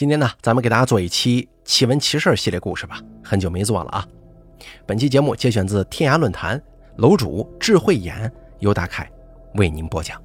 [0.00, 4.08] 今天呢，咱们给大家做一期奇闻奇事系列故事吧，很久没做了啊。
[4.86, 6.58] 本期节目节选自天涯论坛
[6.96, 9.06] 楼主智慧眼由大凯
[9.56, 10.18] 为您播讲。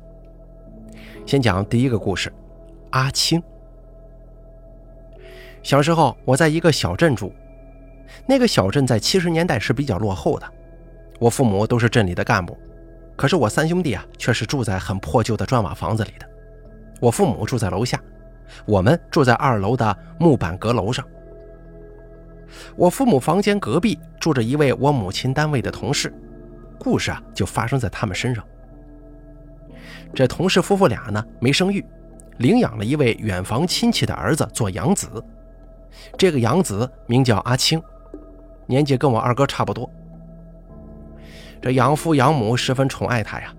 [1.26, 2.32] 先讲第一个故事，
[2.92, 3.44] 阿青。
[5.62, 7.34] 小时候我在一个小镇住，
[8.26, 10.50] 那个小镇在七十年代是比较落后的，
[11.20, 12.58] 我父母都是镇里的干部，
[13.18, 16.26] 可是我三兄弟啊却是住在很破旧的砖瓦房子里的，
[17.02, 18.02] 我父母住在楼下。
[18.66, 21.06] 我们住在二楼的木板阁楼上。
[22.76, 26.14] 我父母房间隔壁住着一位我母亲单位的同事，
[26.80, 28.44] 故事啊就发生在他们身上。
[30.14, 31.84] 这同事夫妇俩呢没生育，
[32.38, 35.08] 领养了一位远房亲戚的儿子做养子。
[36.18, 37.82] 这个养子名叫阿青，
[38.66, 39.90] 年纪跟我二哥差不多。
[41.62, 43.54] 这养父养母十分宠爱他呀，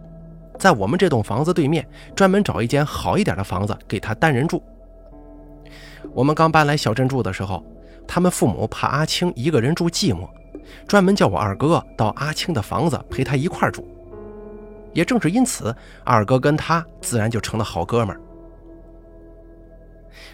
[0.59, 4.63] 在我们这栋房子对面专门找一间好一点的房子给他单人住。
[6.13, 7.65] 我们刚搬来小镇住的时候，
[8.07, 10.29] 他们父母怕阿青一个人住寂寞，
[10.87, 13.87] 专门叫我二哥到阿青的房子陪他一块住。
[14.93, 18.21] 也正是因此，二哥跟他自然就成了好哥们儿。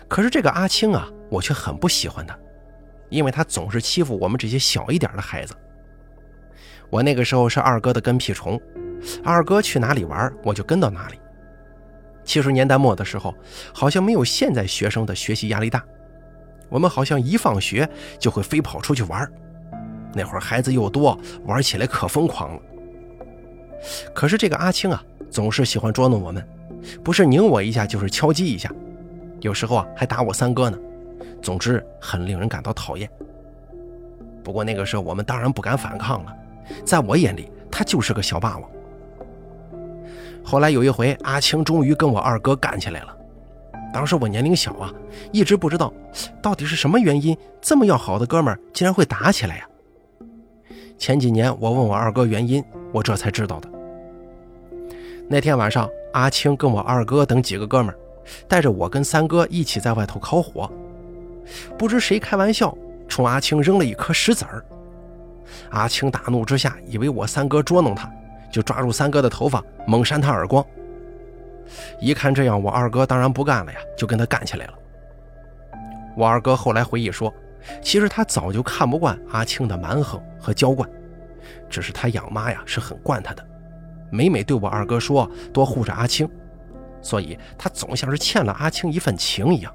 [0.07, 2.39] 可是这个阿青啊，我却很不喜欢他，
[3.09, 5.55] 因为他总是欺负我们这些小一点的孩子。
[6.91, 8.61] 我那个时候是二哥的跟屁虫，
[9.25, 11.19] 二哥去哪里玩，我就跟到哪里。
[12.33, 13.35] 七十年代末的时候，
[13.75, 15.85] 好像没有现在学生的学习压力大。
[16.71, 17.87] 我们好像一放学
[18.19, 19.31] 就会飞跑出去玩，
[20.15, 22.63] 那会儿孩子又多，玩起来可疯狂了。
[24.15, 26.43] 可是这个阿青啊，总是喜欢捉弄我们，
[27.05, 28.73] 不是拧我一下，就是敲击一下，
[29.43, 30.79] 有时候啊还打我三哥呢。
[31.43, 33.07] 总之很令人感到讨厌。
[34.43, 36.35] 不过那个时候我们当然不敢反抗了，
[36.83, 38.71] 在我眼里他就是个小霸王。
[40.45, 43.17] 后来有一回，阿青终于跟我二哥干起来了。
[43.93, 44.93] 当时我年龄小啊，
[45.33, 45.93] 一直不知道
[46.41, 49.69] 到底是什么原因，这么要好的哥们竟然会打起来呀。
[50.99, 53.69] 前几年我问我二哥原因，我这才知道的。
[55.29, 57.95] 那天晚上，阿青跟我二哥等几个哥们，
[58.49, 60.71] 带着我跟三哥一起在外头烤火，
[61.77, 62.77] 不知谁开玩笑，
[63.09, 64.65] 冲阿青扔了一颗石子儿。
[65.71, 68.11] 阿青大怒之下，以为我三哥捉弄他。
[68.53, 70.65] 就抓住三哥的头发，猛扇他耳光。
[71.99, 74.75] 一看这样，我二哥当然不干了呀，就跟他干起来了。
[76.15, 77.33] 我二哥后来回忆说，
[77.81, 80.89] 其实他早就看不惯阿青的蛮横和娇惯，
[81.71, 83.43] 只是他养妈呀是很惯他的，
[84.11, 86.29] 每每对我二哥说多护着阿青，
[87.01, 89.73] 所以他总像是欠了阿青一份情一样。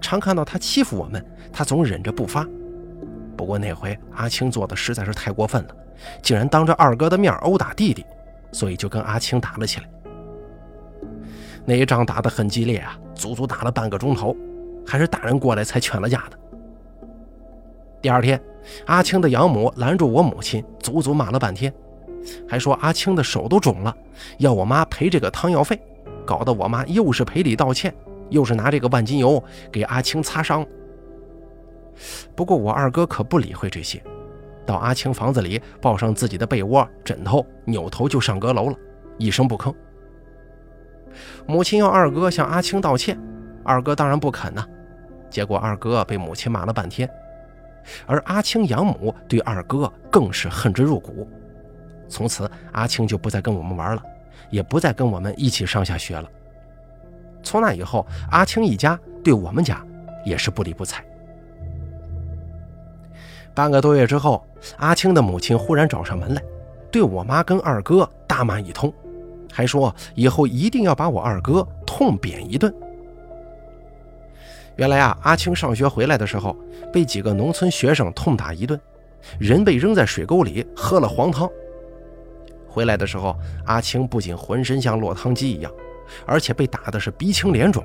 [0.00, 1.22] 常看到他欺负我们，
[1.52, 2.46] 他总忍着不发。
[3.36, 5.76] 不过那回阿青做的实在是太过分了。
[6.22, 8.04] 竟然当着二哥的面殴打弟弟，
[8.52, 9.88] 所以就跟阿青打了起来。
[11.64, 14.36] 那一仗打得很激烈啊，足足打了半个钟头，
[14.86, 16.38] 还是大人过来才劝了架的。
[18.02, 18.38] 第二天，
[18.86, 21.72] 阿青的养母拦住我母亲，足足骂了半天，
[22.46, 23.96] 还说阿青的手都肿了，
[24.38, 25.80] 要我妈赔这个汤药费，
[26.26, 27.94] 搞得我妈又是赔礼道歉，
[28.28, 30.66] 又是拿这个万金油给阿青擦伤。
[32.34, 34.02] 不过我二哥可不理会这些。
[34.66, 38.76] 到阿青房子里抱上自己的被窝、枕头，扭头就上阁楼了，
[39.18, 39.74] 一声不吭。
[41.46, 43.18] 母亲要二哥向阿青道歉，
[43.62, 44.66] 二哥当然不肯呐。
[45.30, 47.08] 结果二哥被母亲骂了半天，
[48.06, 51.28] 而阿青养母对二哥更是恨之入骨。
[52.08, 54.02] 从此，阿青就不再跟我们玩了，
[54.50, 56.28] 也不再跟我们一起上下学了。
[57.42, 59.84] 从那以后，阿青一家对我们家
[60.24, 61.04] 也是不理不睬。
[63.54, 64.44] 半个多月之后，
[64.78, 66.42] 阿青的母亲忽然找上门来，
[66.90, 68.92] 对我妈跟二哥大骂一通，
[69.52, 72.74] 还说以后一定要把我二哥痛扁一顿。
[74.76, 76.56] 原来啊，阿青上学回来的时候，
[76.92, 78.78] 被几个农村学生痛打一顿，
[79.38, 81.48] 人被扔在水沟里喝了黄汤。
[82.66, 85.70] 回来的时候，阿青不仅浑身像落汤鸡一样，
[86.26, 87.84] 而且被打的是鼻青脸肿。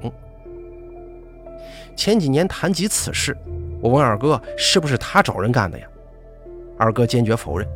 [1.96, 3.38] 前几年谈及此事。
[3.81, 5.87] 我问二哥是不是他找人干的呀？
[6.78, 7.67] 二哥坚决否认。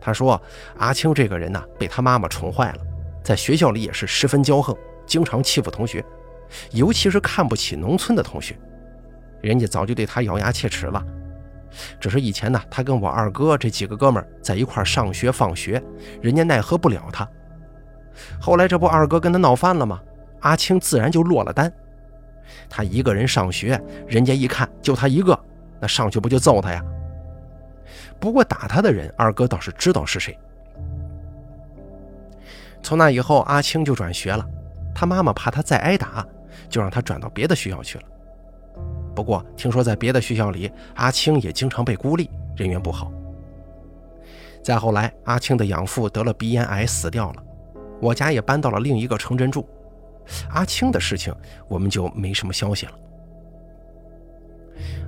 [0.00, 0.40] 他说
[0.78, 2.78] ：“阿青这个人呢，被他妈妈宠坏了，
[3.22, 4.74] 在学校里也是十分骄横，
[5.04, 6.04] 经常欺负同学，
[6.70, 8.58] 尤其是看不起农村的同学。
[9.42, 11.04] 人家早就对他咬牙切齿了。
[12.00, 15.82] 只是以前呢，他跟我二哥这几个哥们在一块上学放学，
[16.22, 17.28] 人家奈何不了他。
[18.40, 20.00] 后来这不二哥跟他闹翻了吗？
[20.40, 21.70] 阿青自然就落了单。”
[22.68, 25.38] 他一个人上学，人家一看就他一个，
[25.80, 26.84] 那上去不就揍他呀？
[28.18, 30.38] 不过打他的人，二哥倒是知道是谁。
[32.82, 34.46] 从那以后，阿青就转学了。
[34.94, 36.26] 他妈妈怕他再挨打，
[36.68, 38.04] 就让他转到别的学校去了。
[39.14, 43.10] 不过听说在别的学校里，阿青也经常被孤立，人缘不好。
[44.62, 47.42] 再后来，阿青的养父得了鼻咽癌死掉了，
[48.00, 49.66] 我家也搬到了另一个城镇住。
[50.50, 51.34] 阿青的事情
[51.68, 52.92] 我们就没什么消息了。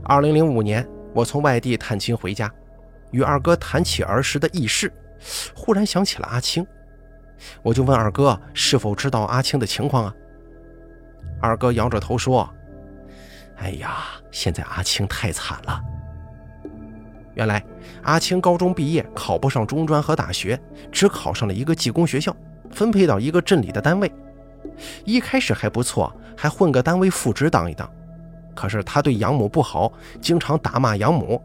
[0.05, 2.53] 二零零五年，我从外地探亲回家，
[3.11, 4.93] 与二哥谈起儿时的轶事，
[5.55, 6.67] 忽然想起了阿青，
[7.63, 10.15] 我就问二哥是否知道阿青的情况啊？
[11.41, 12.49] 二哥摇着头说
[13.59, 15.81] ：“哎呀，现在阿青太惨了。
[17.35, 17.65] 原来
[18.03, 20.61] 阿青高中毕业考不上中专和大学，
[20.91, 22.37] 只考上了一个技工学校，
[22.71, 24.13] 分配到一个镇里的单位。
[25.05, 27.89] 一开始还不错，还混个单位副职当一当。
[28.55, 31.43] 可是他对养母不好，经常打骂养母。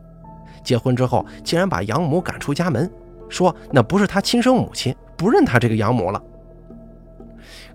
[0.63, 2.91] 结婚之后，竟然把养母赶出家门，
[3.29, 6.21] 说那不是他亲生母亲，不认他这个养母了。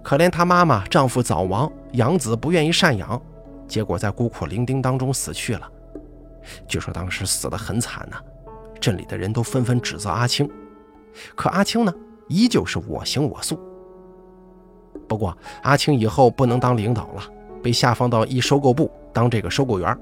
[0.02, 3.20] 可怜他妈妈，丈夫早亡，养子不愿意赡养，
[3.66, 5.66] 结果在孤苦伶仃当中死去了。
[6.68, 8.18] 据说当时死得很惨呐，
[8.80, 10.46] 镇里的人都纷纷指责阿青，
[11.34, 11.94] 可阿青呢，
[12.28, 13.58] 依旧是我行我素。
[15.08, 17.22] 不过阿青以后不能当领导了，
[17.62, 19.96] 被下放到一收购部当这个收购员，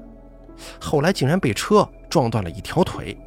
[0.79, 3.17] 后来竟然被车撞断了一条腿。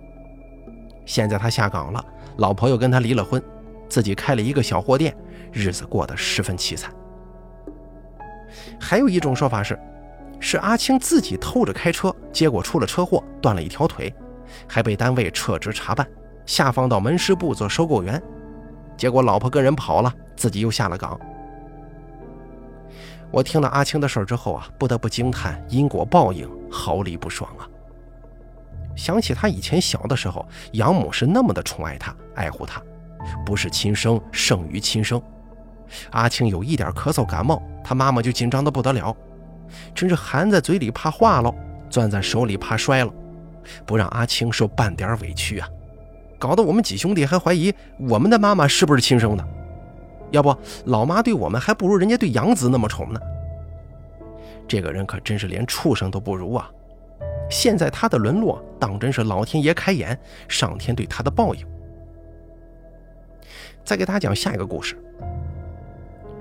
[1.04, 2.04] 现在他下岗了，
[2.38, 3.42] 老婆又跟他离了婚，
[3.88, 5.14] 自己开了一个小货店，
[5.52, 6.90] 日子过得十分凄惨。
[8.80, 9.78] 还有一种说法是，
[10.40, 14.14] 是阿青自己偷着开车，结果出了车祸，断了一条腿，
[14.66, 16.06] 还被单位撤职查办，
[16.46, 18.22] 下放到门市部做收购员，
[18.96, 21.18] 结果老婆跟人跑了，自己又下了岗。
[23.34, 27.66] 我听了阿青的事儿之后啊，不得不惊叹因果报应，毫厘不爽啊！
[28.94, 32.80] 想起他以前小的时候，养母是那么的宠爱他、爱护他，
[33.44, 35.20] 不是亲生胜于亲生。
[36.12, 39.12] 阿青有一点咳嗽感冒，他妈妈就紧张的不得了，
[39.92, 41.52] 真是含在嘴里怕化了，
[41.90, 43.12] 攥在手里怕摔了，
[43.84, 45.68] 不让阿青受半点委屈啊！
[46.38, 49.44] 搞得我们几兄弟还怀疑我们的妈妈是不是亲生的。
[50.34, 50.54] 要不，
[50.86, 53.20] 老妈对我们还不如人家对养子那么宠呢。
[54.66, 56.68] 这个人可真是连畜生都不如啊！
[57.48, 61.64] 现在他的沦落，当真是老天爷开眼，上天对他的报应。
[63.84, 64.98] 再给大家讲下一个故事。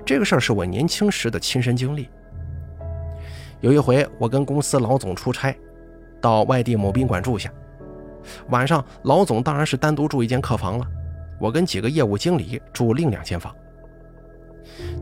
[0.04, 2.08] 这个事儿是我年轻时的亲身经历。
[3.60, 5.56] 有一回，我跟公司老总出差，
[6.20, 7.48] 到外地某宾馆住下。
[8.48, 10.86] 晚上，老总当然是单独住一间客房了，
[11.38, 13.54] 我跟几个业务经理住另两间房。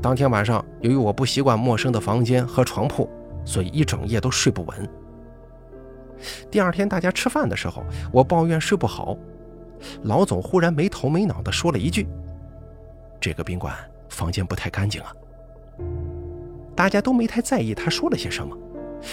[0.02, 3.08] 当天晚上，由于我不习惯陌生的房间和床铺，
[3.44, 4.90] 所以一整夜都睡不稳。
[6.50, 9.16] 第二天大家吃饭的时候，我抱怨睡不好，
[10.02, 12.08] 老总忽然没头没脑地说了一句
[13.20, 13.72] ：“这个宾馆
[14.08, 15.14] 房间不太干净啊。”
[16.74, 18.56] 大家都没太在意他说了些什么，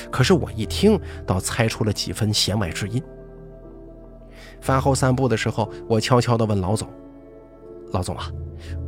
[0.09, 3.01] 可是我一听，倒猜出了几分弦外之音。
[4.59, 6.89] 饭后散步的时候，我悄悄地问老总
[7.93, 8.31] ：“老总啊，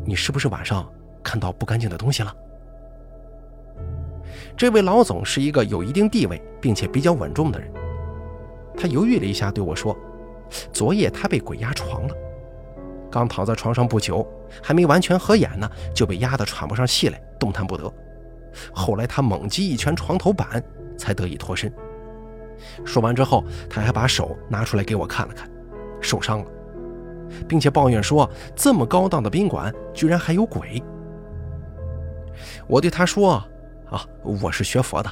[0.04, 0.92] 你是不是晚上？”
[1.24, 2.36] 看到不干净的东西了。
[4.56, 7.72] 这位老总是一个有一定地位并且比较稳重的人。
[8.78, 9.96] 他犹豫了一下，对我说
[10.72, 12.16] ：“昨夜他被鬼压床了，
[13.12, 14.26] 刚躺在床上不久，
[14.62, 17.92] 还没完全合眼呢，就被压得喘不上气来，动弹不得。
[18.74, 20.64] 后来他猛击一拳床头板，
[20.98, 21.72] 才得以脱身。”
[22.86, 25.50] 说完之后，他还把手拿出来给我看了看，
[26.00, 26.46] 受伤了，
[27.48, 30.82] 并且抱怨说：“这么高档的宾馆，居然还有鬼。”
[32.68, 33.44] 我对他说
[33.90, 35.12] ：“啊，我是学佛的，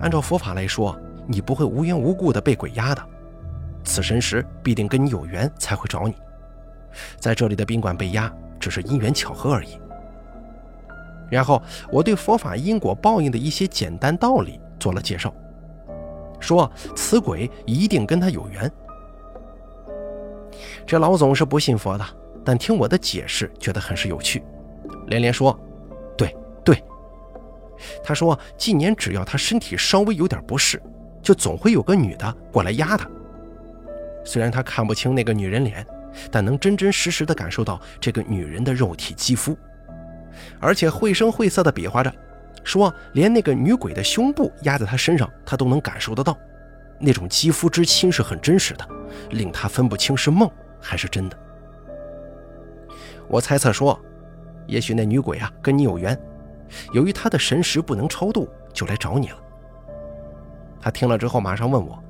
[0.00, 3.02] 按照佛法来说，你不会无缘无故的被鬼压的，
[3.84, 6.14] 此神石必定跟你有缘才会找你。
[7.18, 9.78] 在这里的宾馆被压，只是因缘巧合而已。”
[11.30, 15.32] 然后我对佛法因果报应的一些简单道理做了介绍，
[16.38, 18.70] 说此鬼一定跟他有缘。
[20.86, 22.04] 这老总是不信佛的，
[22.44, 24.44] 但听我的解释觉得很是有趣，
[25.06, 25.58] 连连说。
[28.02, 30.80] 他说，近年只要他身体稍微有点不适，
[31.22, 33.08] 就总会有个女的过来压他。
[34.24, 35.84] 虽然他看不清那个女人脸，
[36.30, 39.56] 但能真真实实的感受到这个女人的肉体肌肤，
[40.60, 42.12] 而且绘声绘色的比划着，
[42.62, 46.38] 说连那个女鬼的胸部压在他身上，他都能感受得到，
[47.00, 48.86] 那种肌肤之亲是很真实的，
[49.30, 50.48] 令他分不清是梦
[50.80, 51.38] 还是真的。
[53.28, 53.98] 我猜测说，
[54.66, 56.16] 也许那女鬼啊跟你有缘。
[56.92, 59.36] 由于他的神识不能超度，就来找你了。
[60.80, 62.02] 他听了之后，马上问我：“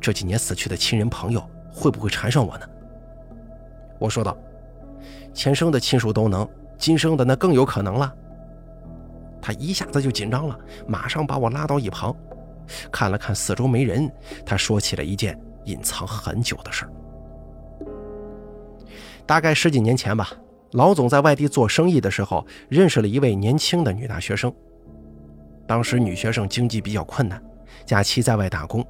[0.00, 2.66] 这几年死去的亲人朋友会不会缠上我呢？”
[4.00, 4.36] 我说道
[5.34, 8.14] ：“前生的亲属都能，今生的那更有可能了。”
[9.40, 12.14] 他一下子就紧张了，马上把我拉到一旁，
[12.90, 14.10] 看了看四周没人，
[14.44, 16.90] 他说起了一件隐藏很久的事儿。
[19.24, 20.30] 大概十几年前吧，
[20.72, 24.52] 老总在外地做生意的时候，认识了一位年轻的女大学生。
[25.66, 27.42] 当时女学生经济比较困难，
[27.86, 28.84] 假期在外打工，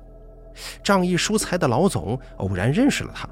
[0.83, 3.29] 仗义疏财的老总偶然认识了她，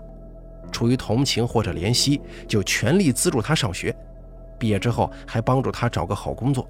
[0.71, 3.95] 出于同情或者怜惜，就全力资助她上学，
[4.59, 6.69] 毕业之后还帮助她找个好工作。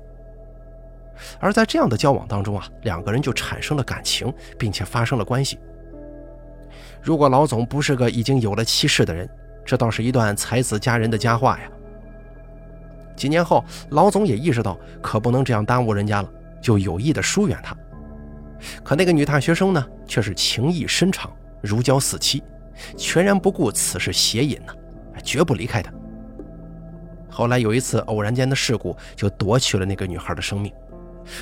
[1.38, 5.59] 而在这样的交往当中啊，两个人就产生了感情，并且发生了关系。
[7.02, 9.28] 如果老总不是个已经有了妻室的人，
[9.66, 11.68] 这倒是一段才子佳人的佳话呀。
[13.16, 16.30] 几年后，老总也意识到可不能这样耽误人家了，
[16.61, 17.76] 就有意的疏远她。
[18.85, 21.30] 可那个女大学生呢，却是情意深长，
[21.61, 22.42] 如胶似漆，
[22.96, 24.73] 全然不顾此事邪淫呢，
[25.23, 25.92] 绝不离开他。
[27.28, 30.73] 后来有一次偶然间的事故，就夺去了那个女孩的生命。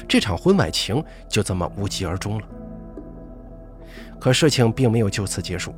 [0.08, 2.46] 这场婚外情就这么无疾而终了。
[4.18, 5.74] 可事情并没有就此结束。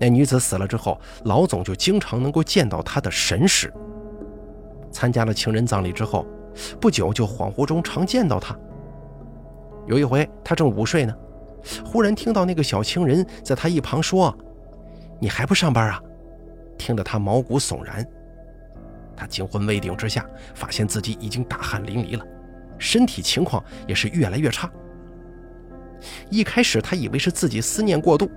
[0.00, 3.72] 那女子死了之后，老总就经常能够见到她的神识。
[4.90, 6.26] 参加了情人葬礼之后，
[6.80, 8.56] 不久就恍惚中常见到她。
[9.86, 11.14] 有一回，他正午睡呢，
[11.84, 14.36] 忽然听到那个小情人在他一旁说
[15.18, 16.02] ：“你还不上班啊？”
[16.78, 18.06] 听得他毛骨悚然。
[19.16, 20.24] 他惊魂未定之下，
[20.54, 22.24] 发现自己已经大汗淋漓了。
[22.78, 24.70] 身体情况也是越来越差。
[26.30, 28.30] 一开始他以为是自己思念过度，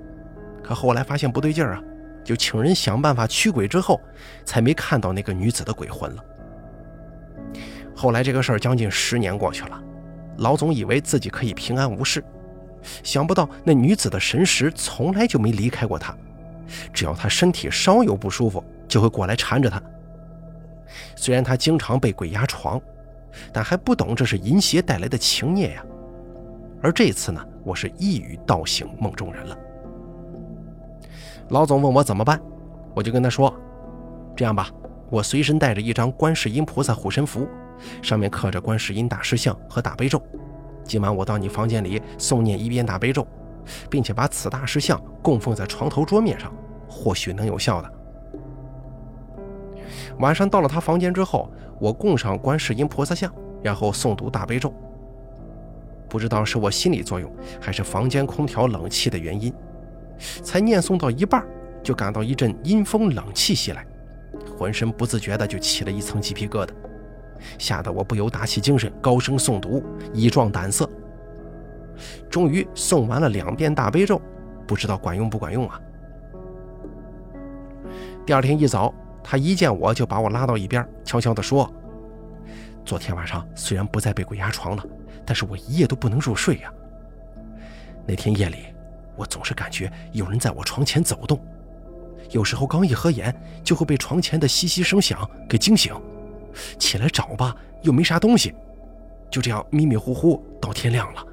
[0.74, 1.84] 后来发现不对劲儿啊，
[2.24, 4.00] 就请人想办法驱鬼之后，
[4.46, 6.24] 才没看到那个女子的鬼魂了。
[7.96, 9.84] 后来这个事儿将近十年过去了，
[10.38, 12.24] 老总以为自己可以平安无事，
[13.04, 16.16] 想不到那女子的神识从来就没离开过他，
[16.94, 19.82] 只要他身体稍有不舒服，就会过来缠着他。
[21.16, 22.82] 虽然他经常被鬼压床。
[23.54, 25.86] 但还不懂这是淫邪带来的情孽呀，
[26.82, 29.58] 而这次呢，我是一语道醒梦中人了。
[31.52, 32.42] 老总问我怎么办，
[32.96, 33.54] 我就跟他说
[34.38, 34.70] ：“这样吧，
[35.10, 37.46] 我随身带着一张观世音菩萨护身符，
[38.02, 40.22] 上面刻着观世音大师像和大悲咒。
[40.86, 43.28] 今晚我到你房间里诵念一遍大悲咒，
[43.90, 46.54] 并且把此大师像供奉在床头桌面上，
[46.88, 47.94] 或许能有效的。”
[50.20, 53.30] 晚上到了他房间之后，我供上观世音菩萨像，
[53.62, 54.74] 然后诵读大悲咒。
[56.08, 57.30] 不知道是我心理作用，
[57.60, 59.54] 还是房间空调冷气的原因，
[60.44, 61.46] 才念诵到一半，
[61.84, 63.86] 就感到一阵阴风冷气袭来，
[64.58, 66.70] 浑身不自觉的就起了一层鸡皮疙瘩，
[67.58, 70.90] 吓得我不由打起精神，高声诵读，以壮胆色。
[72.30, 74.22] 终于诵完了两遍大悲咒，
[74.68, 75.80] 不知道管用不管用啊？
[78.26, 78.94] 第二天一早。
[79.24, 81.72] 他一见我就把我拉到一边，悄悄地说
[82.84, 84.84] ：“昨天晚上虽然不再被鬼压床了，
[85.24, 86.74] 但是我一夜都不能入睡呀。
[88.08, 88.58] 那天夜里，
[89.16, 91.40] 我总是感觉有人在我床前走动，
[92.30, 95.94] 有时候刚一合眼，就会被床前的窸窸声响给惊醒，
[96.80, 98.54] 起来找吧又没啥东西，
[99.30, 101.26] 就这样迷迷糊糊到天亮了。”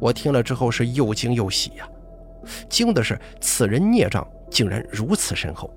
[0.00, 1.88] 我听了之后是又惊又喜呀，
[2.68, 4.26] 惊的是此人孽障。
[4.50, 5.72] 竟然如此深厚，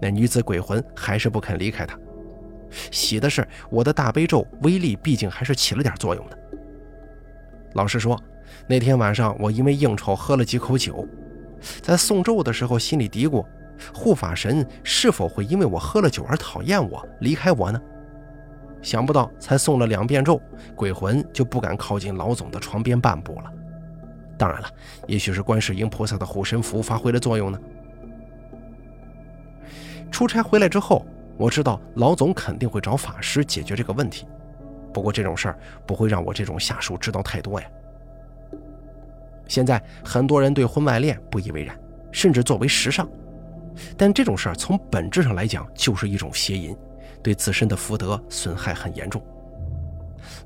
[0.00, 1.96] 那女子鬼魂还是不肯离开他。
[2.90, 6.36] 喜的是，我的大悲咒威力毕竟还是起了点作用的。
[7.74, 8.20] 老实说，
[8.66, 11.06] 那天晚上我因为应酬喝了几口酒，
[11.82, 13.44] 在诵咒的时候心里嘀咕：
[13.94, 17.80] 护法神是否会因为我喝了酒而讨厌我，离开我呢？
[18.82, 20.40] 想不到才诵了两遍咒，
[20.74, 23.52] 鬼魂就不敢靠近老总的床边半步了。
[24.38, 24.68] 当然了，
[25.06, 27.60] 也许是观世音菩萨的护身符发挥了作用呢。
[30.10, 34.26] 出差回来之后，我知道老总肯定会找法师解决这个问题。
[34.94, 37.66] 不过这种事儿不会让我这种下属知道太多呀。
[39.50, 41.76] 现在很多人对婚外恋不以为然，
[42.12, 43.10] 甚至作为时尚。
[43.96, 46.76] 但这种事儿从本质上来讲就是一种邪淫，
[47.20, 49.20] 对自身的福德损害很严重。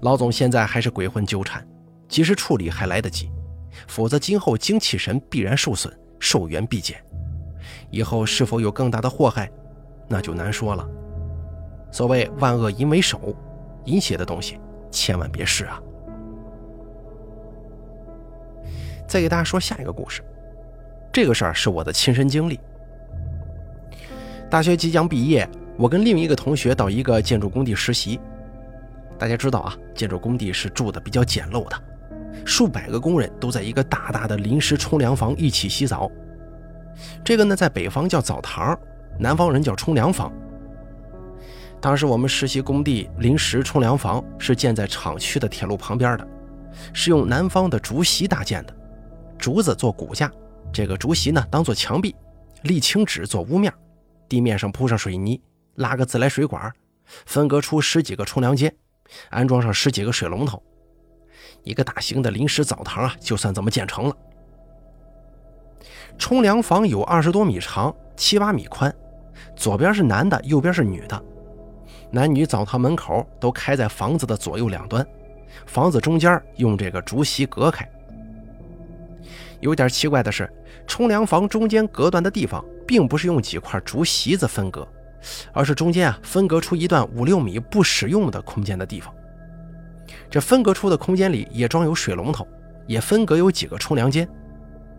[0.01, 1.63] 老总现在还是鬼魂纠缠，
[2.09, 3.31] 及时处理还来得及，
[3.87, 6.97] 否则今后精气神必然受损，寿元必减。
[7.91, 9.51] 以后是否有更大的祸害，
[10.09, 10.89] 那就难说了。
[11.93, 13.37] 所谓万恶淫为首，
[13.85, 14.59] 淫邪的东西
[14.91, 15.79] 千万别试啊！
[19.15, 20.23] 再给大家说下一个故事，
[21.13, 22.59] 这个事儿是我的亲身经历。
[24.51, 28.19] 大学即将毕业，我跟另一个同学到一个建筑工地实习。
[29.17, 31.81] 大家知道啊，建筑工地是住的比较简陋的，
[32.45, 36.11] 数百个工人都在一个大大的临时冲凉房一起洗澡。
[37.25, 38.77] 这个呢，在北方叫澡堂，
[39.17, 40.33] 南方人叫冲凉房。
[41.81, 46.27] 当时我们实习工地临时冲凉房是建在厂区的铁路旁边的，
[46.93, 48.75] 是用南方的竹席搭建的，
[49.45, 50.33] 竹子做骨架，
[50.73, 52.17] 这个竹席呢当做墙壁，
[52.63, 53.71] 沥青纸做屋面，
[54.27, 55.39] 地面上铺上水泥，
[55.75, 56.73] 拉个自来水管，
[57.27, 58.75] 分隔出十几个冲凉间，
[59.29, 60.63] 安装上十几个水龙头，
[61.63, 64.17] 一个大型的临时澡堂啊，就算这么建成了。
[66.17, 68.91] 冲凉房有二十多米长，七八米宽，
[69.55, 71.23] 左边是男的，右边是女的。
[72.11, 75.07] 男女澡堂门口都开在房子的左右两端，
[75.67, 77.87] 房子中间用这个竹席隔开。
[79.65, 80.47] 有点奇怪的是，
[80.87, 84.87] 冲凉房中间隔断的地方，并不是用几块竹席子分隔，
[85.55, 89.13] 而是中间啊分隔出一段五六米不使用的空间的地方。
[90.29, 92.47] 这分隔出的空间里也装有水龙头，
[92.87, 94.29] 也分隔有几个冲凉间。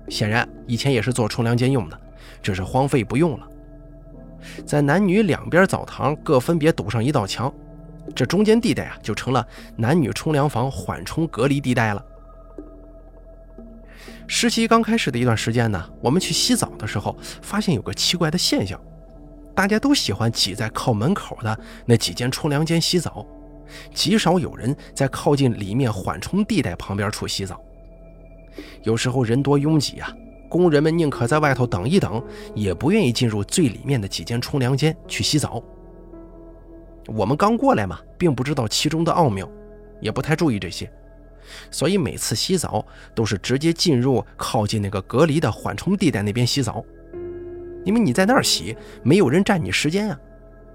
[0.10, 2.02] 显然以前也是做冲凉间用的，
[2.42, 3.48] 只是荒废不用了。
[4.66, 7.54] 在男女两边澡堂各分别堵上一道墙，
[8.16, 9.46] 这中间地带啊就成了
[9.76, 12.04] 男女冲凉房缓冲隔离地带了。
[14.28, 18.80] 实习刚开始的一段时间呢，我们去洗澡的时候，发现有个奇怪的现象，
[19.54, 23.26] 大家都喜欢挤在靠门口的那几间冲凉间洗澡，
[23.94, 27.62] 极少有人在靠近里面缓冲地带旁边处洗澡。
[28.84, 30.14] 有时候人多拥挤啊。
[30.48, 35.62] 工人们宁可在外头等一等，也不愿意进入最里面的几间冲凉间去洗澡。
[37.08, 39.50] 我们刚过来嘛，并不知道其中的奥妙，
[40.00, 40.90] 也不太注意这些，
[41.72, 46.84] 所以每次洗澡都是直接进入靠近那个隔离的缓冲地带那边洗澡。
[47.84, 50.20] 因为你在那儿洗，没有人占你时间啊，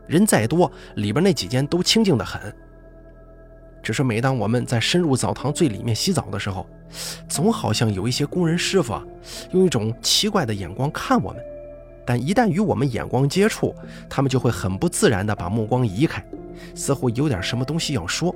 [0.06, 2.54] 人再多，里边那几间都清静的很。
[3.82, 6.66] 只是每当我们在深入澡堂最里面洗澡的时候，
[7.28, 9.02] 总好像有一些工人师傅啊，
[9.52, 11.42] 用一种奇怪的眼光看我们。
[12.06, 13.74] 但一旦与我们眼光接触，
[14.08, 16.24] 他们就会很不自然地把目光移开，
[16.74, 18.34] 似乎有点什么东西要说。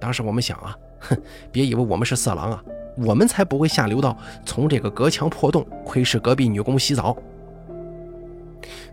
[0.00, 0.76] 当时我们想啊，
[1.08, 1.16] 哼，
[1.52, 2.64] 别以为我们是色狼啊，
[2.96, 7.16] 我们才不会下流到从这个隔墙破洞窥视隔壁女工洗澡。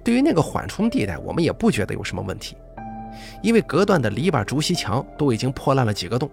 [0.04, 2.56] 对于那个缓冲地带，我们也不觉得有什么问题。
[3.42, 6.30] 因为隔断的篱笆、竹席墙都已经破烂了几个洞，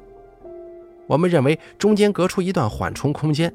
[1.06, 3.52] 我们认为中间隔出一段缓冲空间，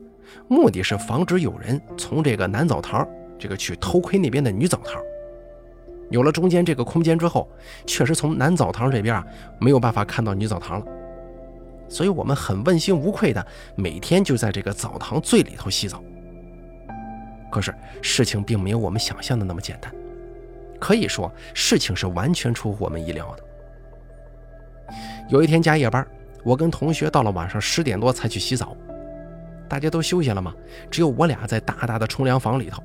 [0.48, 3.08] 目的是防止有人从这个男澡堂
[3.40, 5.02] 这个去偷窥那边的女澡堂。
[6.10, 7.50] 有了中间这个空间之后，
[7.88, 9.26] 确实从男澡堂这边啊
[9.60, 10.86] 没有办法看到女澡堂了，
[11.88, 16.04] 所以我们很问心无愧的每天就在这个澡堂最里头洗澡。
[17.52, 19.94] 可是事情并没有我们想象的那么简单。
[20.80, 23.44] 可以说，事情是完全出乎我们意料的。
[25.30, 26.06] 有一天加夜班，
[26.44, 28.76] 我跟同学到了晚上十点多才去洗澡，
[29.70, 30.54] 大家都休息了嘛，
[30.92, 32.84] 只有我俩在大大的冲凉房里头。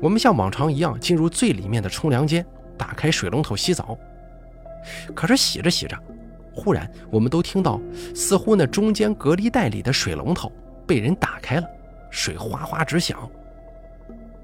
[0.00, 2.46] 我们像往常一样进入最里面的冲凉间，
[2.78, 3.98] 打开水龙头洗澡。
[5.14, 5.98] 可是洗着洗着，
[6.56, 7.78] 忽然我们都听到，
[8.14, 10.50] 似乎那中间隔离带里的水龙头
[10.86, 11.68] 被人打开了，
[12.10, 13.30] 水哗哗直响。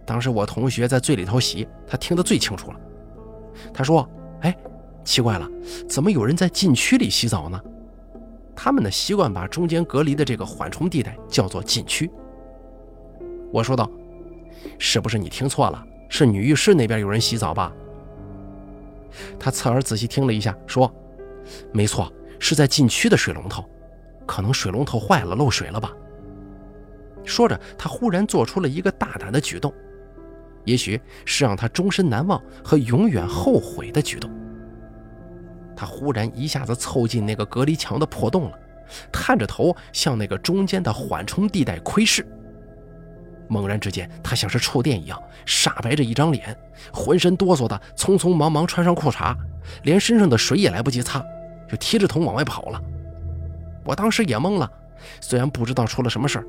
[0.05, 2.81] 当时我同学在最里头洗，他听得最清楚了。
[3.73, 4.07] 他说
[4.43, 4.55] ：“哎，
[5.05, 5.49] 奇怪了，
[5.89, 7.59] 怎么有人在禁区里洗澡呢？
[8.55, 12.11] 他们呢习惯把中间隔离的这个缓冲地带叫做禁区。”
[13.51, 13.91] 我说道
[14.79, 15.83] ：“是不是你听错了？
[16.09, 17.73] 是女浴室那边有人洗澡吧？”
[19.39, 20.93] 他侧耳仔细听了一下，说
[21.73, 23.65] ：“没错，是在禁区的水龙头，
[24.27, 25.93] 可能水龙头坏了漏水了吧。”
[27.25, 29.73] 说着，他忽然做出了一个大胆的举动。
[30.65, 34.31] 也许是让他终身难忘和永远后悔的举动。
[35.75, 38.59] 他忽然一下子凑近那个隔离墙的破洞了，
[39.11, 42.25] 探着头向那个中间的缓冲地带窥视。
[43.53, 46.57] 猛然之间，他像是触电一样，煞白着一张脸，
[46.91, 49.37] 浑身哆嗦的，匆匆忙忙穿上裤衩，
[49.83, 51.23] 连身上的水也来不及擦，
[51.69, 52.83] 就提着桶往外跑了。
[53.85, 54.71] 我当时也懵了，
[55.21, 56.47] 虽然不知道出了什么事儿，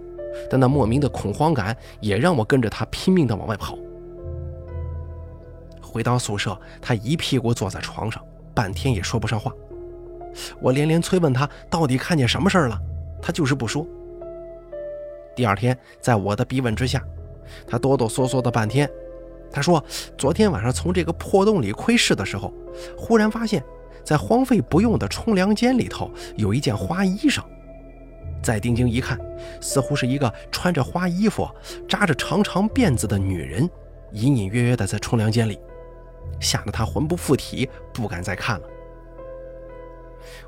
[0.49, 3.77] 但那莫名的恐慌感也让我跟着他拼命的往外跑。
[5.81, 9.51] 回到宿舍，他一屁股坐在床上，半天也说不上话。
[10.59, 12.79] 我连连催问他到底看见什么事儿了，
[13.21, 13.85] 他就是不说。
[15.35, 17.03] 第二天，在我的逼问之下，
[17.67, 18.89] 他哆哆嗦嗦的半天，
[19.51, 19.83] 他说
[20.17, 22.53] 昨天晚上从这个破洞里窥视的时候，
[22.97, 23.63] 忽然发现，
[24.03, 27.41] 在荒废不用的冲凉间里头有一件花衣裳。
[28.41, 29.17] 再定睛一看，
[29.61, 31.49] 似乎是一个穿着花衣服、
[31.87, 33.69] 扎着长长辫子的女人，
[34.11, 35.57] 隐隐约约的在冲凉间里。
[36.39, 38.67] 吓得他魂不附体，不敢再看了。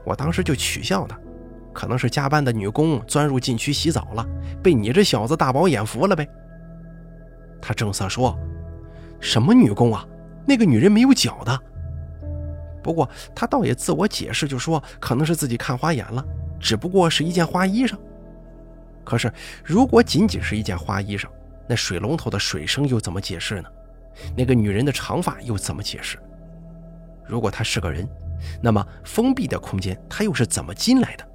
[0.04, 1.18] 我当时就取笑他，
[1.76, 4.26] 可能是加班的女工钻入禁区洗澡了，
[4.64, 6.28] 被你这小子大饱眼福了呗。
[7.62, 8.36] 他正色说
[9.20, 10.08] ：“什么女工啊？
[10.48, 11.60] 那个女人没有脚的。”
[12.82, 16.24] 不过他倒也自我解释，就说可能是自己看花眼了，
[16.60, 17.98] 只不过是一件花衣裳。
[19.04, 19.32] 可是，
[19.64, 21.26] 如果仅仅是一件花衣裳，
[21.68, 23.70] 那水龙头的水声又怎么解释呢？
[24.38, 26.18] 那个女人的长发又怎么解释？
[27.28, 28.08] 如果她是个人，
[28.62, 31.28] 那么封闭的空间她又是怎么进来的？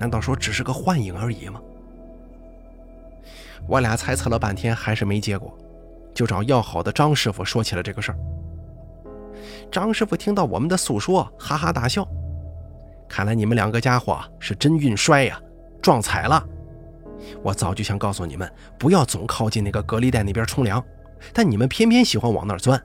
[0.00, 1.60] 难道说只是个幻影而已吗？
[3.68, 5.56] 我俩猜测了半天，还是没结果，
[6.14, 8.18] 就找要好的张师傅说起了这个事儿。
[9.70, 12.08] 张师傅听到我们的诉说，哈哈大笑
[13.06, 15.38] ：“看来你们两个家伙是真运衰呀，
[15.82, 16.42] 撞彩了。
[17.42, 20.82] 我早就想告诉你们，不要总靠近那个隔离带那边冲凉，
[21.34, 22.82] 但你们偏偏喜欢往那儿钻，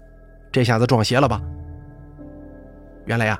[0.51, 1.41] 这下子撞邪了吧？”
[3.07, 3.39] 原来呀，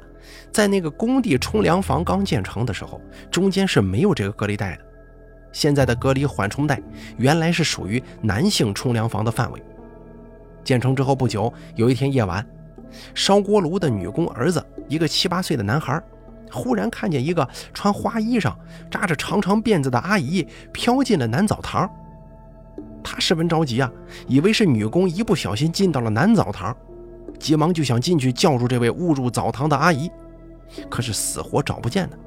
[0.52, 4.82] 在那个工地冲凉房刚建成的时候，中间是没有这个隔离带的。
[5.52, 6.82] 现在的隔离缓冲带
[7.18, 9.64] 原来是属于男性冲凉房的范围。
[10.64, 12.46] 建成之后不久，有一天夜晚，
[13.14, 16.02] 烧锅炉的女工儿子，一个七八岁的男孩，
[16.52, 18.54] 忽然看见一个穿花衣裳、
[18.90, 21.90] 扎着长长辫子的阿姨飘进了男澡堂。
[23.04, 23.92] 他十分着急啊，
[24.28, 26.76] 以为是女工一不小心进到了男澡堂，
[27.46, 30.10] 急忙就想进去叫住这位误入澡堂的阿姨，
[30.90, 32.18] 可是死活找不见呢，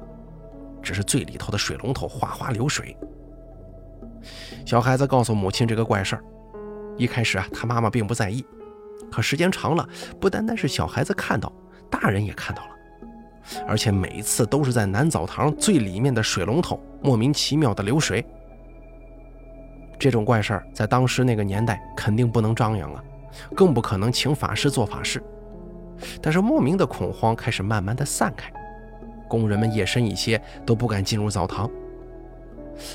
[0.81, 2.95] 只是最里头的水龙头哗哗流水。
[4.65, 6.23] 小孩子告诉母亲这个怪事儿，
[6.95, 8.45] 一开始啊，他妈妈并不在意，
[9.11, 9.85] 可时间长了，
[10.21, 11.51] 不单单是小孩子看到，
[11.91, 12.69] 大人也看到了，
[13.67, 18.25] 而且每一次都是在男澡堂最里面的水龙头莫名其妙的流水。
[19.99, 23.03] 这种怪事儿在当时那个年代肯定不能张扬啊，
[23.55, 25.21] 更不可能请法师做法事。
[26.21, 28.51] 但是莫名的恐慌开始慢慢的散开，
[29.27, 31.69] 工人们夜深一些都不敢进入澡堂。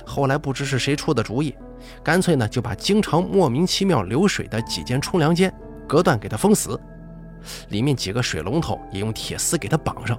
[0.07, 1.55] 后来不知是谁出的主意，
[2.03, 5.53] 干脆呢就把经常莫名其妙流水的几间冲凉间
[5.87, 6.81] 隔断给它封死，
[7.68, 10.18] 里面几个水龙头也用铁丝给它绑上，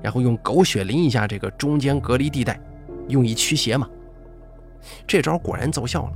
[0.00, 2.58] 然后用狗血淋一下这个中间隔离地带，
[3.08, 3.86] 用以驱邪嘛。
[5.06, 6.12] 这招果然奏效了，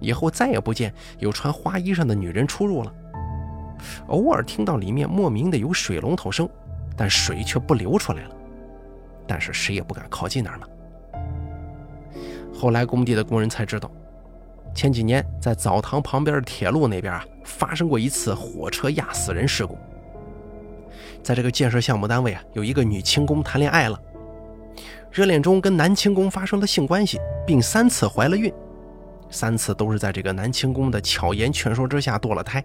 [0.00, 2.92] 以后再也不见有穿花衣裳的女人出入了。
[4.08, 6.48] 偶尔听到里面莫名的有水龙头声，
[6.96, 8.34] 但水却不流出来了，
[9.26, 10.66] 但是谁也不敢靠近那儿嘛。
[12.52, 13.88] 后来工地的工人才知道，
[14.74, 19.78] 前几年在澡堂旁边的铁路那边啊，发生过一次火车压死人事故。
[21.22, 24.00] 在这个建设项目单位啊，有一个女轻工谈恋爱了，
[25.12, 28.52] 热恋中跟男轻工发生了性关系，并三次怀了孕，
[29.30, 32.64] 三次都是在这个男轻工的巧言劝说之下堕了胎。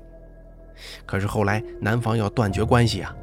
[1.05, 3.15] 可是后来男方要断绝关系啊，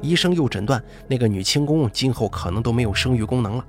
[0.00, 3.64] 医生又诊断那个女轻工今后可能都没有生育功能了。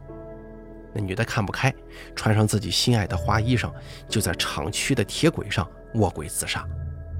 [0.93, 1.73] 那女的看不开，
[2.15, 3.71] 穿上自己心爱的花衣裳，
[4.07, 6.63] 就在厂区的铁轨上卧轨自杀，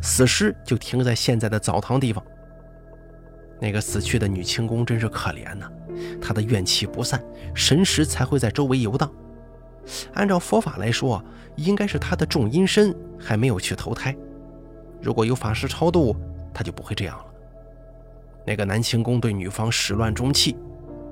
[0.01, 2.23] 死尸就停在现在的澡堂地方。
[3.59, 5.67] 那个死去的女轻工真是可怜呐，
[6.21, 7.23] 她的怨气不散，
[7.55, 9.11] 神识才会在周围游荡。
[10.13, 11.23] 按照佛法来说，
[11.55, 14.15] 应该是他的重阴身还没有去投胎，
[15.01, 16.15] 如果有法师超度，
[16.53, 17.25] 他就不会这样了。
[18.45, 20.55] 那个南清宫对女方始乱终弃，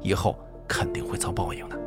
[0.02, 1.81] 以后肯定会遭报应的。